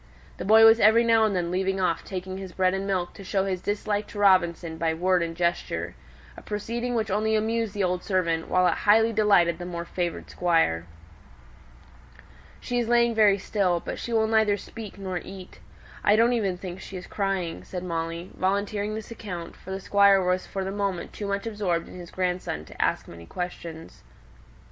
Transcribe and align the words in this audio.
The 0.37 0.45
boy 0.45 0.65
was 0.65 0.79
every 0.79 1.03
now 1.03 1.25
and 1.25 1.35
then 1.35 1.51
leaving 1.51 1.79
off 1.79 2.03
taking 2.03 2.39
his 2.39 2.53
bread 2.53 2.73
and 2.73 2.87
milk 2.87 3.13
to 3.13 3.23
show 3.23 3.45
his 3.45 3.61
dislike 3.61 4.07
to 4.07 4.17
Robinson 4.17 4.79
by 4.79 4.95
word 4.95 5.21
and 5.21 5.37
gesture: 5.37 5.93
a 6.35 6.41
proceeding 6.41 6.95
which 6.95 7.11
only 7.11 7.35
amused 7.35 7.75
the 7.75 7.83
old 7.83 8.03
servant, 8.03 8.47
while 8.47 8.65
it 8.65 8.73
highly 8.73 9.13
delighted 9.13 9.59
the 9.59 9.65
more 9.67 9.85
favoured 9.85 10.27
Squire. 10.27 10.87
"She 12.59 12.79
is 12.79 12.87
lying 12.87 13.13
very 13.13 13.37
still, 13.37 13.79
but 13.79 13.99
she 13.99 14.11
will 14.11 14.25
neither 14.25 14.57
speak 14.57 14.97
nor 14.97 15.19
eat. 15.19 15.59
I 16.03 16.15
don't 16.15 16.33
even 16.33 16.57
think 16.57 16.79
she 16.79 16.97
is 16.97 17.05
crying," 17.05 17.63
said 17.63 17.83
Molly, 17.83 18.31
volunteering 18.35 18.95
this 18.95 19.11
account, 19.11 19.55
for 19.55 19.69
the 19.69 19.79
Squire 19.79 20.19
was 20.19 20.47
for 20.47 20.63
the 20.63 20.71
moment 20.71 21.13
too 21.13 21.27
much 21.27 21.45
absorbed 21.45 21.87
in 21.87 21.93
his 21.99 22.09
grandson 22.09 22.65
to 22.65 22.81
ask 22.81 23.07
many 23.07 23.27
questions. 23.27 24.01